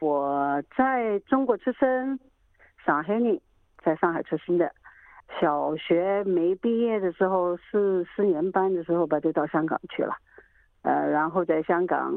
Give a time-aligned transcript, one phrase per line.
[0.00, 2.18] 我在中国出生，
[2.84, 3.40] 上海人，
[3.82, 4.72] 在上海出生的。
[5.40, 10.16] 小学没毕业的时候，是四年班的时候吧，就到香港去了。
[10.82, 12.14] 呃，然后在香港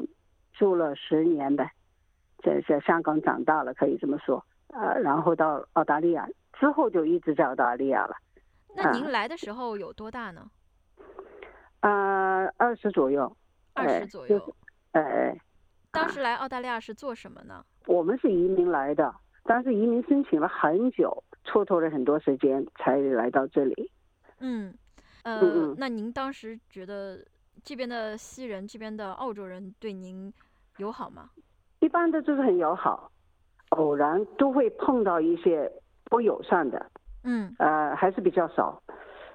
[0.54, 1.70] 住了十年呗，
[2.44, 4.46] 在在香港长大了，可以这么说。
[4.68, 8.16] 呃，然后到澳大利亚之后就一直在澳大利亚了。
[8.76, 10.50] 那您来的时候有多大呢？
[11.82, 13.36] 呃，二十左右。
[13.74, 14.56] 二十左右。
[14.92, 15.36] 哎。
[15.92, 17.66] 当时来澳大利亚是做什么呢？
[17.88, 19.14] 我们是移民来的，
[19.44, 23.92] 但是移民申请了很久，蹉跎了很多时间才来到这里。
[24.40, 24.74] 嗯，
[25.24, 27.20] 呃，那您当时觉得
[27.64, 30.32] 这边的西人、这边的澳洲人对您
[30.78, 31.30] 友好吗？
[31.80, 33.12] 一般的就是很友好，
[33.70, 35.72] 偶然都会碰到一些
[36.06, 36.86] 不友善的。
[37.24, 37.54] 嗯。
[37.60, 38.82] 呃，还是比较少。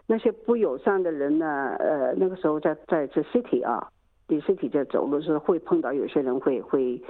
[0.06, 1.74] 那些不友善的人呢？
[1.80, 3.88] 呃，那个时候在在这 city 啊。
[4.28, 7.00] 离 city 在走路时会碰到有些人会会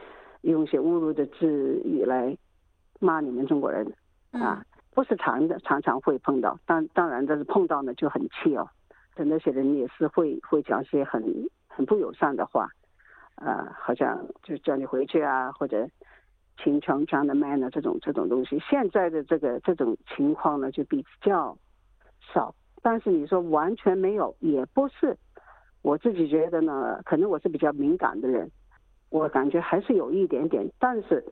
[0.42, 2.36] 用一些侮辱的字语来
[3.00, 3.86] 骂你们中国人
[4.32, 6.58] 啊，不是常的，常常会碰到。
[6.66, 8.68] 当当然，但是碰到呢就很气哦。
[9.16, 11.22] 那些人也是会会讲些很
[11.68, 12.68] 很不友善的话，
[13.36, 15.88] 啊，好像就叫你回去啊，或者
[16.62, 18.58] 秦腔腔的 man 啊这种这种东西。
[18.58, 21.56] 现在的这个这种情况呢就比较
[22.20, 25.16] 少，但是你说完全没有也不是。
[25.82, 28.50] 我自己觉得呢，可能我是比较敏感的人，
[29.16, 30.64] 我感觉还是有一点点。
[30.78, 31.24] 但是，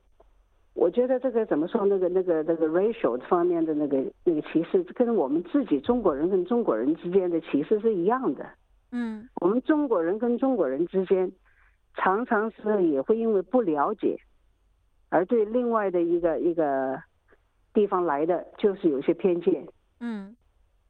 [0.73, 1.85] 我觉得这个怎么说？
[1.85, 8.45] 那个、那个、那个 racial 方面的那个、那个歧视，跟我们自己中国人跟中国人之间的歧视是一样的。
[8.91, 11.31] 嗯，我们中国人跟中国人之间，
[11.95, 14.17] 常常是也会因为不了解，
[15.09, 17.01] 而对另外的一个一个
[17.73, 19.65] 地方来的就是有些偏见。
[19.99, 20.35] 嗯，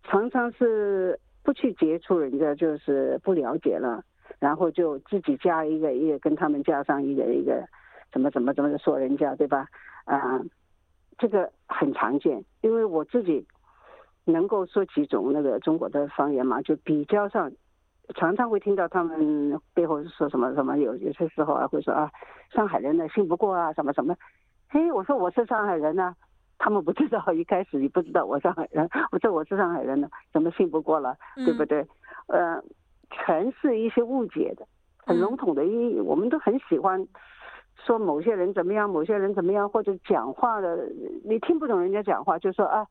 [0.04, 1.20] 常常是。
[1.46, 4.04] 不去接触人家就是不了解了，
[4.40, 7.66] 然后就自己加一个一个跟他们加上一个一个，
[8.12, 9.68] 怎么怎么怎么说人家对吧？
[10.06, 10.42] 啊，
[11.18, 13.46] 这个很常见，因为我自己
[14.26, 17.52] 能够说几种那个中国的方言嘛，就比较上，
[18.16, 22.12] 常常会听到他们背后说什么什么，有有些时候啊会说啊，
[22.52, 24.16] 上海人呢信不过啊什么什么，
[24.70, 26.16] 嘿，我说我是上海人呢。
[26.58, 31.86] 他们不知道，一开始你不知道我上海人， 我说我是上海人呢，怎么信不过了，对不对？
[32.28, 32.64] 呃，
[33.26, 37.08] 全是一些误解的，很笼统的，一我们都很喜欢
[37.86, 40.88] 说某些人怎么样，某些人怎么样，或者讲话的
[41.24, 42.86] 你听不懂人家讲话，就说啊，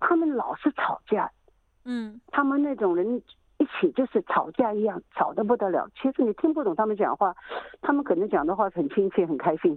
[0.00, 1.30] 他们老是吵架，
[1.84, 3.22] 嗯，他们那种人
[3.58, 5.88] 一起就是吵架一样，吵得不得了。
[5.94, 7.34] 其实你听不懂他们讲话，
[7.80, 9.76] 他们可能讲的话很亲切、很开心，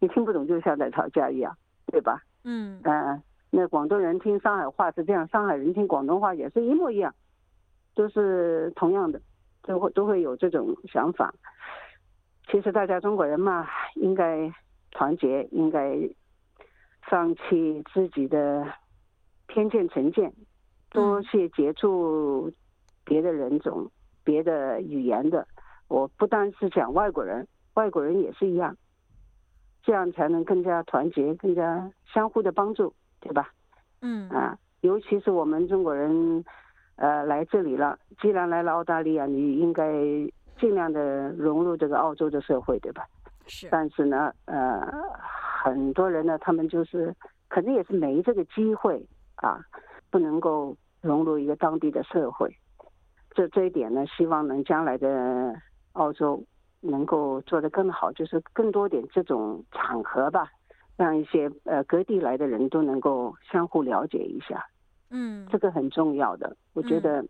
[0.00, 2.20] 你听不懂就像在吵架一样，对吧？
[2.44, 7.14] 嗯呃，那广东人听上海话是这样，上海人听广东话也是一模一样，
[7.94, 9.20] 都是同样的，
[9.66, 11.34] 都会都会有这种想法。
[12.50, 13.66] 其实大家中国人嘛，
[13.96, 14.50] 应该
[14.92, 15.98] 团结，应该
[17.02, 18.66] 放弃自己的
[19.46, 20.32] 偏见成见，
[20.90, 22.52] 多去接触
[23.04, 23.90] 别的人种、
[24.24, 25.46] 别的语言的。
[25.88, 28.76] 我不单是讲外国人，外国人也是一样。
[29.82, 33.52] 这样才能更加团结，更加相互的帮助，对吧？
[34.00, 36.44] 嗯啊，尤其是我们中国人，
[36.96, 39.90] 呃，来这里了，既然来了澳大利亚，你应该
[40.58, 43.06] 尽量的融入这个澳洲的社会，对吧？
[43.46, 43.68] 是。
[43.70, 44.80] 但是呢，呃，
[45.62, 47.14] 很多人呢，他们就是
[47.48, 49.60] 可能也是没这个机会啊，
[50.10, 52.54] 不能够融入一个当地的社会。
[53.30, 55.54] 这这一点呢，希望能将来的
[55.92, 56.42] 澳洲。
[56.82, 60.46] 能够做得更好，就是更多点这种场合吧，
[60.96, 64.64] 让一些呃各地来的人都能够相互了解一下。
[65.10, 67.24] 嗯，这个很重要的，我觉得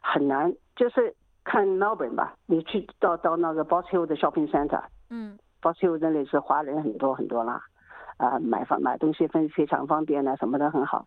[0.00, 0.52] 很难。
[0.74, 1.14] 就是
[1.44, 7.62] 看 Melbourne 吧，你去到到那个 Box Hill 的 Shopping Center，嗯，Box Hill 那里是华人很多很多啦，
[8.18, 11.06] 啊，买房买东西非非常方便啊，什么的很好，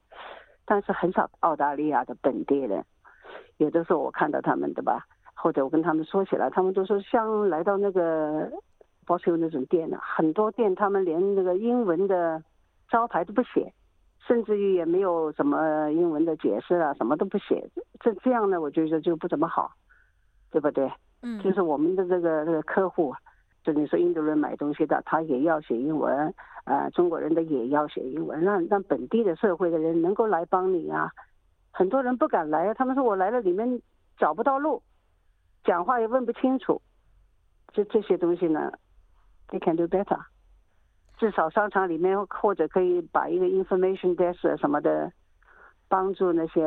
[0.65, 2.83] 但是很少澳大利亚的本地人，
[3.57, 5.05] 有的时候我看到他们对吧？
[5.35, 8.51] 或者我跟他们说起来，他们都说像来到那个
[9.05, 12.43] 包修那种店呢，很多店他们连那个英文的
[12.89, 13.71] 招牌都不写，
[14.27, 17.67] 甚至于也没有什么英文的解释啊，什么都不写。
[17.99, 19.71] 这这样呢，我觉得就不怎么好，
[20.51, 20.91] 对不对？
[21.21, 21.41] 嗯。
[21.41, 23.15] 就是我们的这个这个客户，
[23.63, 26.33] 就你说印度人买东西的，他也要写英文，
[26.65, 31.11] 呃，中国人的也要写英文，让让本地的社会的人能够来帮你啊。
[31.71, 33.81] 很多人不敢来，他们说我来了里面
[34.17, 34.81] 找不到路。
[35.63, 36.81] 讲话也问不清楚，
[37.73, 38.71] 这这些东西呢
[39.49, 40.19] ，they can do better。
[41.19, 45.11] 至少商场里面或者可以把一个 information desk 什么的，
[45.89, 46.63] 帮助那些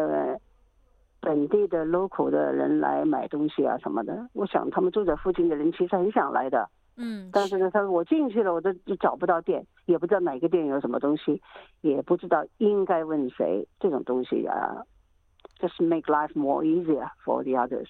[1.21, 4.29] 本地的 local 的人来买东西啊什么的。
[4.35, 6.69] 我想他们住在附近的人其实很想来的。
[6.97, 8.71] 嗯，但是呢，他说我进去了，我都
[9.01, 11.41] 找不到店，也不知道哪个店有什么东西，
[11.81, 13.67] 也不知道应该问谁。
[13.81, 14.85] 这种东西啊
[15.59, 17.89] ，just make life more easier for the others，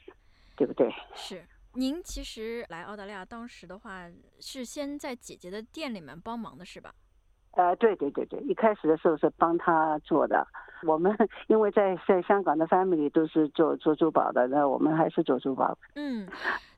[0.57, 0.89] 对不对？
[1.17, 1.43] 是。
[1.75, 4.11] 您其实来澳大利亚当时的话，
[4.41, 6.95] 是先在姐姐的店里面帮忙的，是吧？
[7.53, 10.47] 呃，对对对对，一开始的时候是帮她做的。
[10.85, 11.15] 我们
[11.49, 15.79] 因为在在香港的 family 都是做做珠宝的，那我们还是做珠宝。
[15.95, 16.27] 嗯，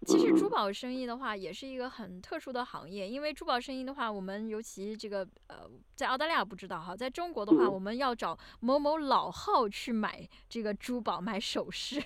[0.04, 3.08] 其实珠宝生意的话，也是一个很特殊的行业。
[3.08, 12.02] 因为珠宝生意的话，我们尤其这个呃，在澳大利亚不知道哈，在中国的话，我们要找某某老号去买这个珠宝、买首饰。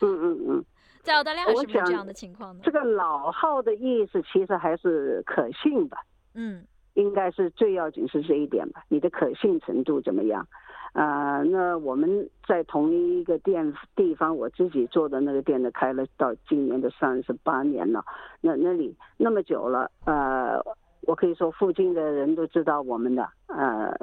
[0.00, 0.64] 嗯嗯嗯，
[1.02, 2.60] 在澳大利亚是不是这样的情况呢？
[2.62, 5.98] 这个老号的意思其实还是可信吧。
[6.34, 6.64] 嗯。
[6.94, 10.46] 应该是最要紧是这一点吧，你的可信程度怎么样？
[10.92, 18.04] 啊，那我们在同一个店地方，我自己做的那个店呢，开了到今年的三十八年了。
[18.40, 20.60] 那那里那么久了，呃，
[21.02, 23.96] 我可以说附近的人都知道我们的，呃，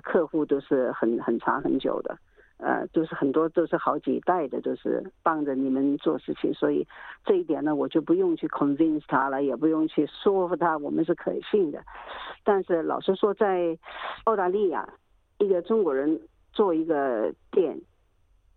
[0.00, 2.16] 客户都是很很长很久的。
[2.62, 6.86] 呃，都是很多都是好几代的，都是帮着你们做事情，所以
[7.24, 11.82] 这一点呢，我就不用去 convince 他了，也不用去说服他，我们是可信的。
[12.44, 13.78] 但是老实说，在
[14.24, 14.86] 澳大利亚，
[15.38, 16.20] 一个中国人
[16.52, 17.80] 做一个店，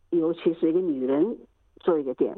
[0.10, 1.38] 尤其是一个女人
[1.80, 2.38] 做一个店，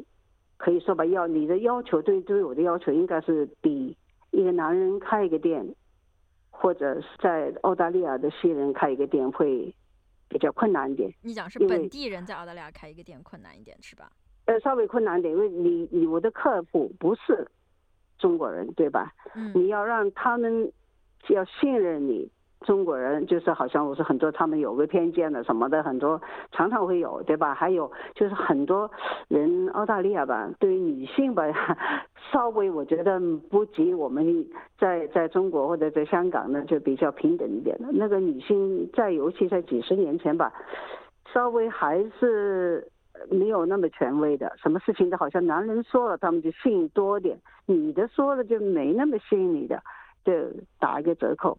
[0.56, 3.96] 可以说吧，要你的要求对对我的要求，应该是比
[4.30, 5.74] 一个男人开一个店，
[6.50, 9.74] 或者是在澳大利亚的新人开一个店会。
[10.28, 11.12] 比较困难一点。
[11.22, 14.10] 你讲是本地人在澳大利亚开一个店困难一点是吧？
[14.46, 17.46] 呃，稍微困难点，因为你你我的客户不是
[18.18, 19.12] 中国人，对吧？
[19.34, 19.52] 嗯。
[19.54, 20.70] 你要让他们
[21.28, 22.30] 要信任你。
[22.66, 26.20] 中国人就是好像我是很多他们有个偏见的什么的很多
[26.50, 27.54] 常常会有对吧？
[27.54, 28.90] 还有就是很多
[29.28, 31.44] 人澳大利亚吧，对于女性吧，
[32.32, 34.44] 稍微我觉得不及我们
[34.76, 37.86] 在在中国或者在香港呢就比较平等一点的。
[37.92, 40.52] 那个女性在尤其在几十年前吧，
[41.32, 42.86] 稍微还是
[43.30, 49.80] 没有那么权威的，什么事情都好像男人说了他们就信多点，女的说了就没那么信你的。
[50.26, 50.32] 就
[50.80, 51.56] 打一个折扣，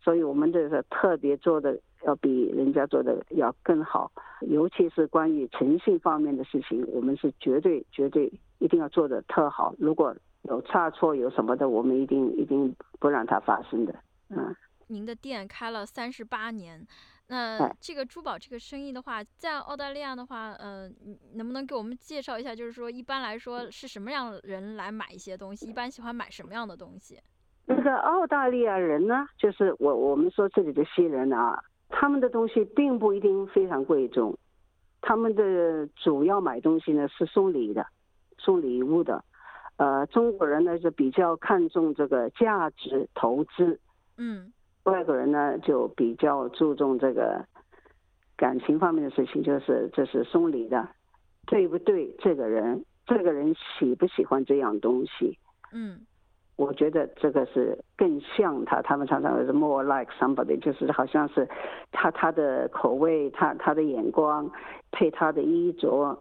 [0.00, 4.08] 所以我们这个特别做的要比人家做的要更好，
[4.42, 9.74] 尤其是关于诚信方面的事情，我们是绝对绝对一定要做的特好。
[9.78, 13.92] 如果有差错有什么的，我们一定一定不让它发生的。
[14.28, 14.54] 嗯，
[14.86, 16.86] 您的店开了三十八年，
[17.26, 20.94] 那这个珠宝这个生意的话，在澳大利亚的话，嗯，
[21.34, 22.54] 能不能给我们介绍一下？
[22.54, 25.66] 就是说，一般来说是什么样的人来买一些东西？
[25.66, 27.18] 一般喜欢买什么样的东西？
[27.66, 31.58] 那个澳大利亚人呢，就是我我们说这里的西人啊，
[31.88, 34.36] 他们的东西并不一定非常贵重，
[35.00, 37.86] 他们的主要买东西呢是送礼的，
[38.36, 39.24] 送礼物的，
[39.78, 43.80] 呃，中国人呢就比较看重这个价值投资，
[44.18, 44.52] 嗯，
[44.82, 47.42] 外国人呢就比较注重这个
[48.36, 50.86] 感情方面的事情，就是这是送礼的，
[51.46, 52.14] 对不对？
[52.18, 55.38] 这个人，这个人喜不喜欢这样东西？
[55.72, 55.98] 嗯。
[56.56, 61.48] 我觉得这个是更像他，他们常常是 more like somebody，就是好像是
[61.90, 64.48] 他他的口味，他他的眼光，
[64.92, 66.18] 配他的衣着，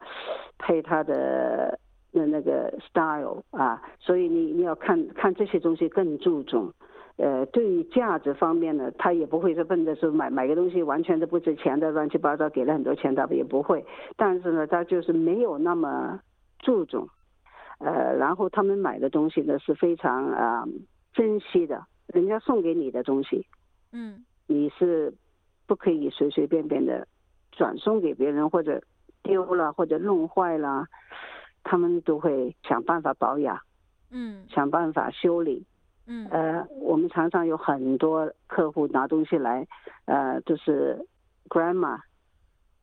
[0.58, 1.78] 配他的
[2.12, 6.72] 那那个 style 啊，所以你你要看看这些东西更注重。
[7.18, 13.86] 呃，对于价值方面呢，他也不会是奔着说买买个东西完全都不值钱的，乱七八糟给了很多钱，他也不会。
[14.18, 16.20] 但是呢，他就是没有那么
[16.58, 17.08] 注重。
[17.84, 20.64] 呃，然后他们买的东西呢是非常啊
[21.14, 23.46] 珍惜的，人家送给你的东西，
[23.92, 25.14] 嗯，你是
[25.68, 27.06] 不可以随随便便的
[27.52, 28.82] 转送给别人或者
[29.22, 30.86] 丢了或者弄坏了，
[31.64, 33.60] 他们都会想办法保养，
[34.12, 35.66] 嗯，想办法修理，
[36.08, 39.68] 嗯，呃，我们常常有很多客户拿东西来，
[40.06, 41.06] 呃，就是
[41.50, 42.00] grandma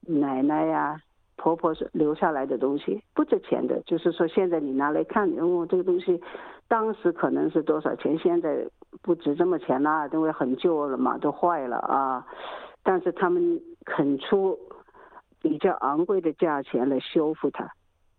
[0.02, 1.00] 奶奶呀。
[1.40, 3.80] 婆婆是留下来的东西，不值钱的。
[3.86, 6.20] 就是说，现在你拿来看，哦，这个东西
[6.68, 8.62] 当时可能是多少钱，现在
[9.00, 12.26] 不值这么钱啦，因为很旧了嘛，都坏了啊。
[12.82, 14.58] 但是他们肯出
[15.40, 17.66] 比较昂贵的价钱来修复它，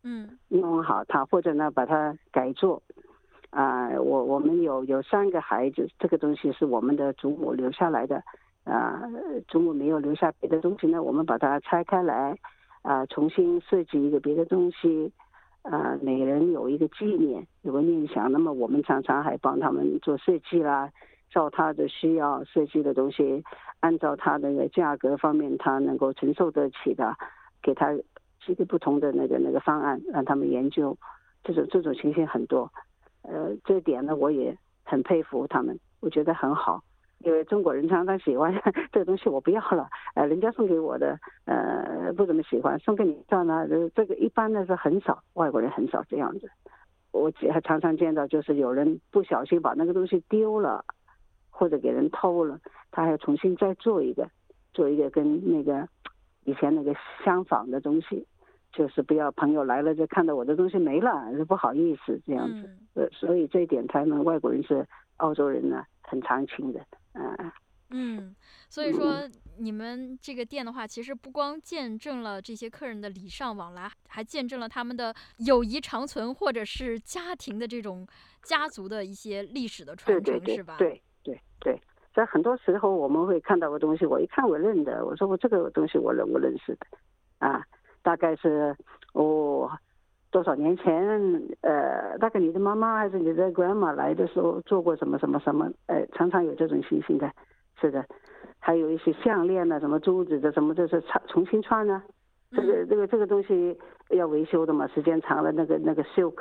[0.03, 2.81] 嗯，弄好它，或者呢把它改做。
[3.51, 8.23] 啊，我我们有有三个孩子，这个东西是我们的祖母留下来的，
[8.63, 9.03] 啊，
[9.47, 12.35] 祖母没有留下别的东西呢，我们把它拆开来。
[12.81, 15.11] 啊，重新设计一个别的东西，
[15.61, 18.31] 啊，每人有一个纪念，有个念想。
[18.31, 20.91] 那么我们常常还帮他们做设计啦，
[21.29, 23.43] 照他的需要设计的东西，
[23.79, 27.15] 按照他那个价格方面他能够承受得起的，
[27.61, 27.93] 给他
[28.45, 30.97] 几个不同的那个那个方案，让他们研究。
[31.43, 32.71] 这种这种情形很多，
[33.23, 36.83] 呃，这点呢我也很佩服他们，我觉得很好。
[37.23, 38.53] 因为中国人常常喜欢
[38.91, 43.67] 这个东西，我不要了，呃，人家送给我的，呃，不怎么喜欢，送给你算了。
[43.95, 46.49] 这个一般的是很少，外国人很少这样子。
[47.11, 50.83] 我还常常见到，就是有人不小心把那个东西丢了，
[51.49, 52.59] 或者给人偷了，
[52.89, 54.27] 他还要重新再做一个，
[54.73, 55.87] 做一个跟那个
[56.45, 58.25] 以前那个相仿的东西，
[58.71, 62.69] 就是不要朋友来了就看到我的东西没了，就不好意思这样子。
[62.93, 64.87] 呃，所以这一点，他们外国人是
[65.17, 66.79] 澳洲人呢，很长情的。
[67.13, 67.51] 嗯。
[67.93, 68.33] 嗯，
[68.69, 78.07] 所以说你们这个店的话，其实不光见证了这些客人的礼尚往来，还见证了他们的友谊长存，或者是家庭的这种
[78.43, 80.77] 家族的一些历史的传承，是吧？
[80.77, 81.77] 对对对，
[82.13, 86.87] 在很多时候我们会看到个东西，我一看我认得，我说我这个东西我认我认识的，
[87.39, 87.61] 啊，
[88.01, 88.73] 大概是
[89.11, 89.69] 哦
[90.31, 91.07] 多少年前，
[91.61, 97.29] 呃，大概你的妈妈还是你的 grandma 来的时候做过什么什么什么，呃，常常有这种情形的。
[97.79, 98.05] 是的，
[98.59, 102.01] 还有一些项链呢，什么珠子的，什么这是穿重新穿呢？
[102.51, 103.77] 这个这个这个东西
[104.09, 106.35] 要维修的嘛，时间长了，那个那个 silk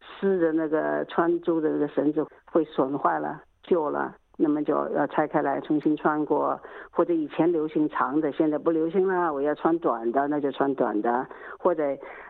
[0.00, 6.58] 丝的那个穿珠的那个绳子会损坏了、旧了，那么就要拆开来重新穿过。
[6.90, 11.26] 或者以前流行长的，现在不流行了，我要穿短的，那就穿短的。
[11.58, 11.82] 或者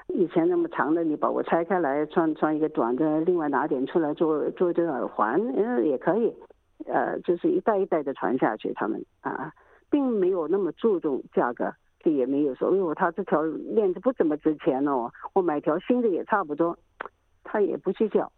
[0.09, 6.35] 以前那么长的，你把我拆开来穿穿一个短的，另外拿点出来做做这个耳环，嗯，也可以。
[6.87, 9.53] 呃，就是一代一代的传下去，他们啊，
[9.91, 16.79] 并没有那么注重价格，这也没有说，哎呦，他这条链子不怎么值钱哦，我买条新的也差不多，
[17.45, 18.33] 他也不计较，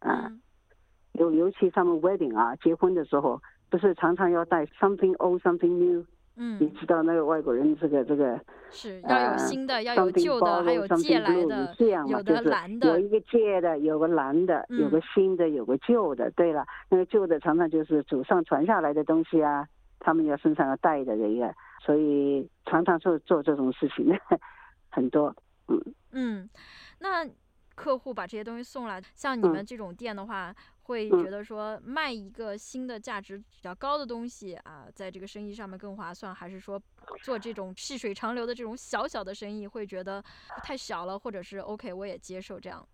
[0.00, 0.32] 啊，
[1.18, 6.04] 尤尤其他们 wedding 啊，结婚的时候，不是常常要带 something old something new。
[6.38, 8.38] 嗯，你知道那个外国人这个这个
[8.70, 11.74] 是要有新的，要有旧的，还有借来的，
[12.06, 16.30] 有的蓝的，有一个借的，有个蓝的，有个新的，有个旧的。
[16.32, 19.66] 对了，那个旧的常常就是祖上传下来的东西啊，
[19.98, 24.06] 他们要身上要带的这个，所以常常做做这种事情
[24.92, 25.34] 很多。
[25.68, 25.82] 嗯
[26.12, 26.50] 嗯，
[26.98, 27.26] 那
[27.74, 30.54] 客户把这些东西送来，像你们这种店的话。
[30.86, 36.80] 会觉得说卖一个新的价值比较高的东西啊，在这个生意上面更划算，还是说
[37.22, 40.22] 做这种细水长流的这种小小的生意会觉得
[40.62, 42.86] 太小了，或者是 OK 我也接受这样？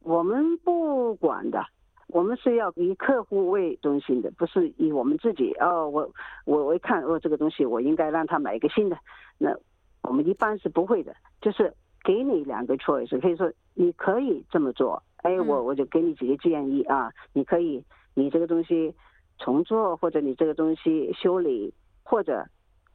[0.00, 1.64] 我们不管的，
[2.08, 5.52] 我们是要以客户为中心的，不是以我们自己。
[5.60, 6.12] 哦，我
[6.46, 8.98] 我我一看哦，这个东西我应该让他买一个新的，
[9.38, 9.54] 那
[10.02, 11.72] 我们一般是不会的，就是
[12.02, 15.00] 给你两个 choice，可以说你可以这么做。
[15.22, 17.82] 哎，我我就给你几个建议啊，你可以，
[18.14, 18.94] 你这个东西
[19.38, 21.72] 重做，或者你这个东西修理，
[22.02, 22.44] 或者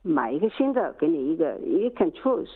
[0.01, 2.49] 买一个新的，给你一个，you can choose，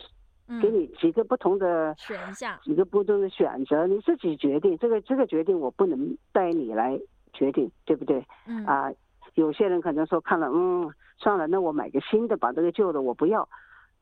[0.62, 4.78] 给你几个不同的选项，几个不同的选择，你自己决定。
[4.78, 7.00] 这个这个决定我不能带你来
[7.34, 8.26] 决定，对不对？
[8.48, 8.66] 嗯。
[8.66, 8.92] 啊，
[9.36, 13.48] 有些人可能说看了，嗯，算了，那我买个新的，把这个旧的我不要，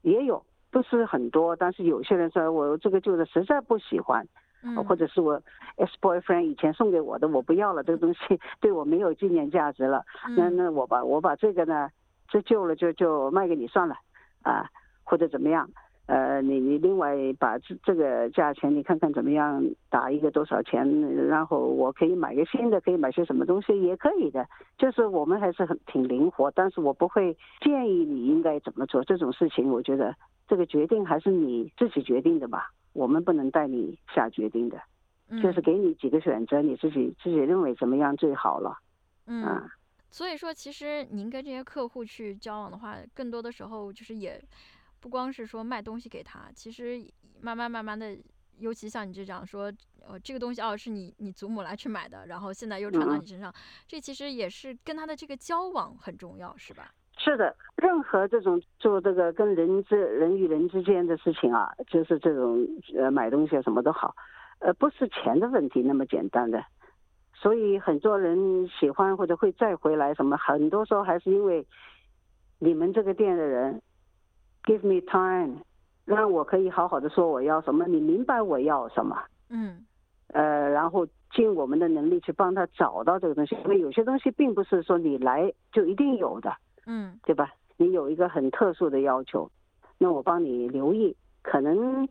[0.01, 4.25] 也有，不是很多，但是有些人说我这个旧的实在不喜欢。
[4.83, 5.41] 或者是我
[5.77, 10.03] ex boyfriend 以前送给我的，我不要了，这个东西对我没有纪念价值了。
[10.36, 11.89] 那那我把我把这个呢，
[12.27, 13.95] 这旧了就就卖给你算了，
[14.43, 14.69] 啊，
[15.03, 15.69] 或者怎么样？
[16.07, 20.89] 呃，你你另外把这这个价钱你看看怎么样，打一个多少钱，
[21.27, 24.47] 然后我可以买个新的，可以买些什么东西也可以的。
[24.77, 29.69] 就是我们还是很挺灵活，但是我不会建议你应该怎么做这种事情。
[29.69, 30.15] 我觉得
[30.47, 32.71] 这个决定还是你自己决定的吧。
[32.93, 34.81] 我们不能带你下决定的，
[35.43, 38.77] 就是给你几个选择，你自己自己认为怎么样最好了。
[39.27, 39.61] 嗯，
[40.09, 44.41] 所以说，其实您跟这些客户去交往的话，更多的时候就是也
[44.99, 47.01] 不光是说卖东西给他，其实
[47.41, 48.17] 慢慢慢慢的，
[48.57, 49.71] 尤其像你这样说，
[50.07, 53.53] 呃，这个东西哦是你你祖母来去买的，然后现在又传到你身上，
[53.87, 56.91] 这其实也是跟他的这个交往很重要，是吧？
[57.19, 64.15] 是的，任何这种做这个跟人之人与人之间的事情啊，就是这种呃买东西什么都好，
[64.59, 66.63] 呃不是钱的问题那么简单的，
[67.33, 71.65] 所以很多人喜欢或者会再回来什么，很多时候还是因为
[72.59, 73.81] 你们这个店的人
[74.67, 75.62] give me time，
[76.05, 79.17] 让我可以好好的说我要什么，你明白我要什么，
[79.50, 79.86] 嗯，
[80.33, 86.53] 呃然后尽我们的能力去帮他找到这个东西，因为有些东西并不是说你来就一定有的。
[86.86, 87.53] 嗯，对吧？
[87.77, 89.50] 你有一个很特殊的要求，
[89.97, 92.07] 那我帮你留意，可能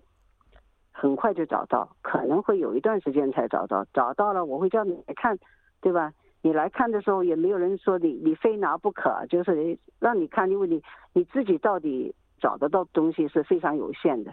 [0.93, 3.85] 很快就找到，可能会有一段时间才找到。
[3.93, 5.39] 找到了，我会叫你来看，
[5.81, 6.13] 对吧？
[6.43, 10.83] 你来看的时候，也没有人说你你非拿不可，就是让你看，因为你
[11.15, 14.33] 你自己到底找得到东西是非常有限的。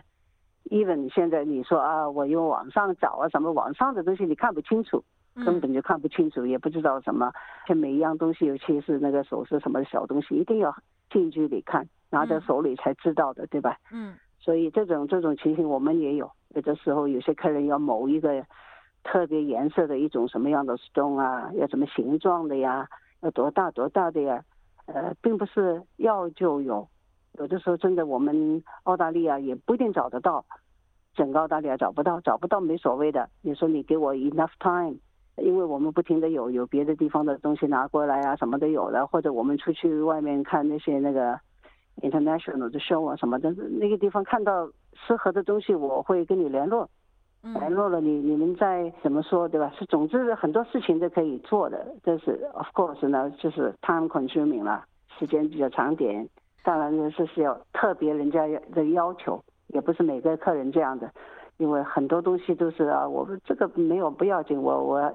[0.69, 5.03] even 现在你说啊，我用网上找啊，什么网上的东西你看不清楚，
[5.35, 7.31] 根本就看不清楚，也不知道什么。
[7.67, 10.73] 像每一样东西，尤其是那个首饰什么小东西，一定要
[11.09, 13.77] 近距离看，拿在手里才知道的，对吧？
[13.91, 14.15] 嗯。
[14.39, 18.45] 所以这种这种情形我们也有，有的时候有些客人要某一个
[19.01, 22.85] 特别颜色的一种什么样的 stone 啊，要什么形状的呀，
[23.21, 24.43] 要多大多大的呀，
[24.85, 26.85] 呃，并不是要就有，
[27.39, 30.45] 有的时候真的我们澳大利亚也不一定找得到，
[31.15, 33.29] 整个澳大利亚找不到，找不到没所谓的。
[33.41, 34.97] 你说你给我 enough time，
[35.37, 41.39] 因为我们不停的有有别的地方的东西拿过来啊，什么都有的，或者我们出去外面看那些那个。
[42.01, 46.89] international 的 show 啊什么的，那个地方看到适合的东西，我会跟你联络，
[47.43, 49.71] 联络了你，你们再怎么说，对吧？
[49.77, 54.83] 是，总之很多事情都可以做的，但是 of course 呢，就是 time consuming 了，
[55.19, 56.27] 时间比较长点。
[56.63, 61.11] 当然呢，是是要特别人家的要求，也不是每个客人这样的，
[61.57, 65.13] 因为很多东西都是啊，我们这个没有不要紧，我我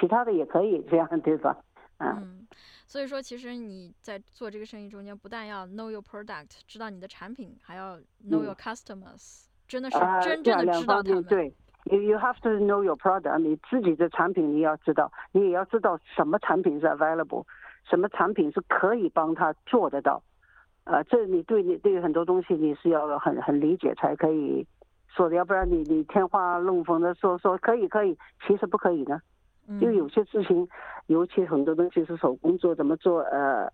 [0.00, 1.56] 其他的也可以这样，对吧？
[1.98, 2.46] 嗯。
[2.88, 7.96] 所以说，其实你在做这个生意中间，不但要 know your product，知道你的产品，还要
[8.30, 11.24] know your customers，真的是真正的知道他们。
[11.24, 11.52] 对
[11.86, 17.44] ，you you have to know your product，你自己的产品你要知道，你也要知道什么产品是 available，
[17.90, 20.22] 什么产品是可以帮他做得到。
[20.86, 24.66] 呃，这你对你对于很多东西你是要很很理解才可以
[25.08, 28.16] 说的，要不然你你天花乱坠的说说可以可以，
[28.46, 29.20] 其实不可以的。
[29.80, 30.68] 因为有些事情，
[31.08, 33.20] 尤其很多东西是手工做，怎么做？
[33.22, 33.68] 呃，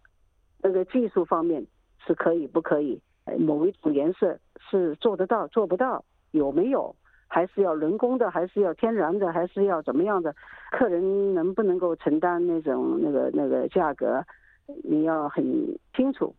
[0.62, 1.66] 那个技术方面
[2.06, 2.98] 是可以不可以？
[3.38, 4.38] 某一种颜色
[4.70, 6.02] 是做得到做不到？
[6.30, 6.96] 有没有？
[7.28, 8.30] 还是要人工的？
[8.30, 9.30] 还是要天然的？
[9.30, 10.34] 还是要怎么样的？
[10.70, 14.24] 客人能不能够承担那种那个那个价格？
[14.82, 15.44] 你要很
[15.94, 16.34] 清楚。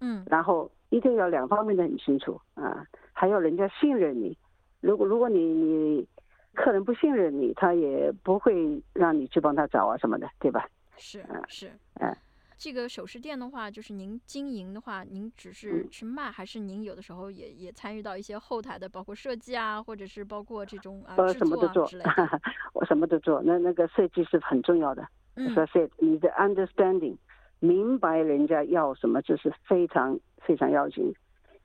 [0.00, 0.24] 嗯。
[0.26, 4.36] 然后一定要两方面的很清楚啊，还要人家信任你。
[4.80, 6.06] 如果如果你你。
[6.54, 10.66] 客人不信任你，他也不会让你去帮他找啊什么的，对吧？
[10.96, 12.12] 是是，嗯，
[12.56, 22.10] 这个首饰店的话，就是您经营的话，您只是去卖，还是您有的时候也也参与到一些后台的，包括设计啊，或者是包括这种啊制作之类的。
[22.74, 25.06] 我什么都做，那那个设计是很重要的。
[25.36, 27.16] 嗯，说是你的 understanding，
[27.60, 31.12] 明白人家要什么，这是非常非常要紧，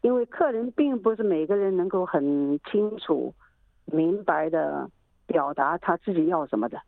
[0.01, 3.33] 因为客人并不是每个人能够很清楚。
[3.85, 4.89] 明白的
[5.27, 6.81] 表达他自己要什么的，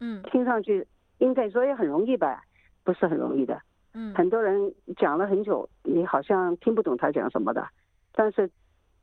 [0.00, 0.86] 嗯，听上去
[1.18, 2.42] 应该说也很容易吧，
[2.82, 3.60] 不是很容易的，
[3.92, 7.68] 嗯，很多人讲了很久，你好像听不懂他讲什么的，
[8.12, 8.50] 但是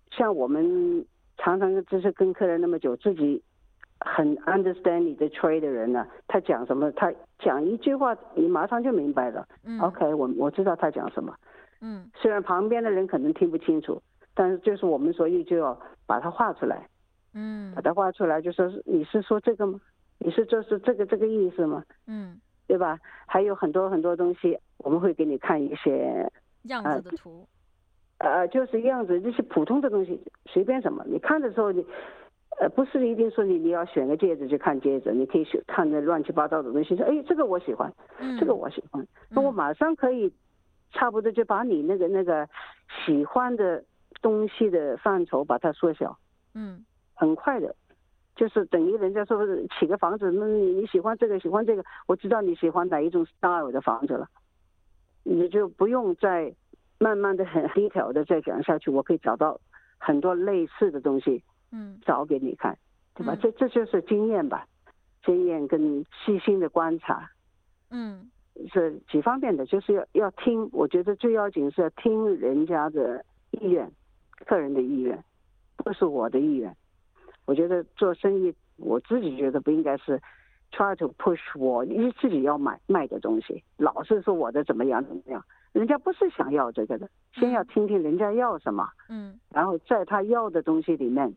[0.10, 1.06] 像我们
[1.38, 3.44] 常常就是跟客人那么久，自己
[4.06, 11.36] 很 understand 你的 trade 的人呢，他讲什么，他讲一句话，你马上就明白了，嗯，OK，我我知道他讲什么，
[11.82, 14.02] 嗯，虽然旁边的人可能听不清楚。
[14.34, 16.88] 但是就是我们所以就要把它画出来，
[17.34, 19.78] 嗯，把它画出来，就说是你是说这个吗？
[20.20, 21.84] 你是就是这个这个意思吗？
[22.08, 22.98] 嗯，对吧？
[23.26, 26.32] 还有很多很多东西，我们会给你看一些
[26.64, 27.46] 样子的图，
[28.20, 31.86] 呃，就是样子，这些普通的东西，随便什么，你看的时候你，
[32.62, 37.92] 呃，不是一定说你你要选个戒指就看戒指，你可以选看那乱七八糟的东西，说哎这个我喜欢，
[38.40, 40.32] 这个我喜欢，那我马上可以，
[40.92, 42.48] 差不多就把你那个那个
[43.06, 43.84] 喜欢的。
[44.22, 46.16] 东西的范畴把它缩小，
[46.54, 47.74] 嗯，很快的，
[48.36, 49.44] 就是等于人家说
[49.80, 54.28] 起个房子，那你你喜欢这个喜欢这个，我知道你喜欢哪一种 style 的房子了，
[55.24, 56.54] 你就不用再
[57.00, 59.60] 慢慢的很 detail 的再讲下去，我可以找到
[59.98, 62.78] 很多类似的东西，嗯，找给你看，
[63.16, 63.36] 对吧？
[63.42, 64.66] 这这就是经验吧，
[65.26, 67.30] 经验跟细心的观察，
[67.90, 68.30] 嗯，
[68.72, 73.92] 是几方面的，就是要要听，我觉得最要紧是要听人家的意愿。
[74.46, 75.24] 客人的意愿，
[75.78, 76.76] 不是我的意愿。
[77.46, 80.20] 我觉得做生意，我自己觉得不应该是
[80.72, 85.46] try to push 我你自己要买卖的东西，老是说我的怎么样怎么样。
[85.74, 91.32] 人家不是想要这个的，先要听听人家要什么，嗯，然后在他要的东西里面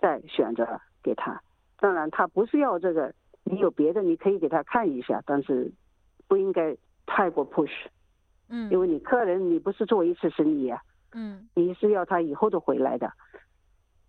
[0.00, 1.40] 再选择给他。
[1.78, 3.12] 当然，他不是要这个，
[3.44, 5.70] 你有别的你可以给他看一下，但是
[6.26, 7.86] 不应该太过 push，
[8.48, 10.80] 嗯，因为你客人你不是做一次生意啊。
[11.12, 13.10] 嗯，你是要他以后都回来的，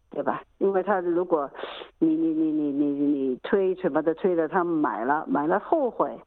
[0.10, 0.44] 对吧？
[0.58, 1.50] 因为他如果
[2.00, 6.20] 你你你你你你推什么的推的，他买了买了后悔，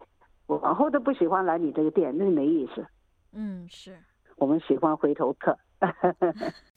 [0.47, 2.87] 往后都不喜欢来你这个店，那没意思。
[3.33, 3.97] 嗯，是
[4.37, 5.59] 我们喜欢回头客。